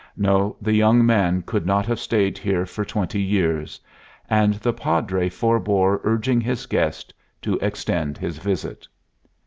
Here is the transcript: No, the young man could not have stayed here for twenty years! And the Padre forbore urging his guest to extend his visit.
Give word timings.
No, 0.17 0.55
the 0.59 0.73
young 0.73 1.05
man 1.05 1.43
could 1.43 1.63
not 1.63 1.85
have 1.85 1.99
stayed 1.99 2.39
here 2.39 2.65
for 2.65 2.83
twenty 2.83 3.21
years! 3.21 3.79
And 4.31 4.55
the 4.55 4.73
Padre 4.73 5.29
forbore 5.29 6.01
urging 6.03 6.41
his 6.41 6.65
guest 6.65 7.13
to 7.43 7.59
extend 7.59 8.17
his 8.17 8.39
visit. 8.39 8.87